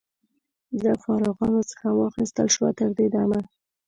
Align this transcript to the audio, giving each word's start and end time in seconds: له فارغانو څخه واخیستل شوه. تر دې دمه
له 0.83 0.91
فارغانو 1.03 1.61
څخه 1.71 1.87
واخیستل 1.99 2.47
شوه. 2.55 2.69
تر 2.79 2.89
دې 2.97 3.07
دمه 3.13 3.39